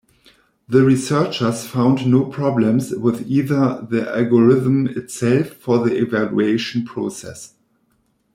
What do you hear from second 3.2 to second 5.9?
either the algorithm itself or